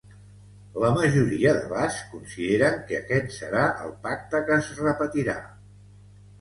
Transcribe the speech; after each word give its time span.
La 0.83 0.87
majoria 0.95 1.51
de 1.57 1.61
bascs 1.73 1.99
consideren 2.15 2.81
que 2.89 2.99
aquest 3.01 3.37
serà 3.37 3.69
el 3.85 3.95
pacte 4.09 4.45
que 4.51 4.59
es 4.59 4.75
repetirà. 4.83 5.41